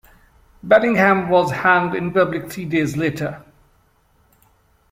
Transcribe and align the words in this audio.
Bellingham 0.63 1.29
was 1.29 1.51
hanged 1.51 1.93
in 1.93 2.11
public 2.11 2.49
three 2.51 2.65
days 2.65 2.97
later. 2.97 3.45